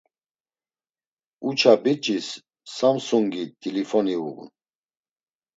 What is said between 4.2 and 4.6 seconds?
uğun.